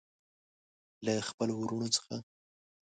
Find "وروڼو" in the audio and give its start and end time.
1.57-1.87